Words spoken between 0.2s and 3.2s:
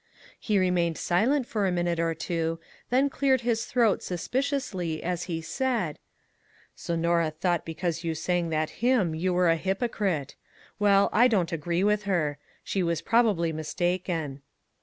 He remained si lent for a minute or two then